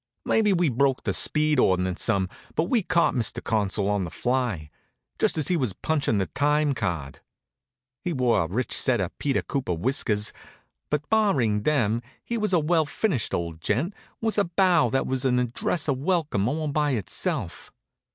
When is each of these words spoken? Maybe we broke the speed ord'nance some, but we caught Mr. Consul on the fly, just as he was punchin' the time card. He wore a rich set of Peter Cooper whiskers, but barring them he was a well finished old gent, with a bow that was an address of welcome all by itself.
Maybe 0.25 0.51
we 0.51 0.67
broke 0.69 1.03
the 1.03 1.13
speed 1.13 1.59
ord'nance 1.59 2.01
some, 2.01 2.27
but 2.55 2.63
we 2.63 2.81
caught 2.81 3.13
Mr. 3.13 3.43
Consul 3.43 3.87
on 3.87 4.03
the 4.03 4.09
fly, 4.09 4.71
just 5.19 5.37
as 5.37 5.49
he 5.49 5.55
was 5.55 5.73
punchin' 5.73 6.17
the 6.17 6.25
time 6.25 6.73
card. 6.73 7.19
He 8.03 8.11
wore 8.11 8.41
a 8.41 8.47
rich 8.47 8.75
set 8.75 8.99
of 8.99 9.15
Peter 9.19 9.43
Cooper 9.43 9.73
whiskers, 9.75 10.33
but 10.89 11.07
barring 11.11 11.61
them 11.61 12.01
he 12.23 12.35
was 12.35 12.51
a 12.51 12.57
well 12.57 12.87
finished 12.87 13.31
old 13.35 13.61
gent, 13.61 13.93
with 14.19 14.39
a 14.39 14.45
bow 14.45 14.89
that 14.89 15.05
was 15.05 15.23
an 15.23 15.37
address 15.37 15.87
of 15.87 15.99
welcome 15.99 16.47
all 16.47 16.69
by 16.71 16.93
itself. 16.93 17.71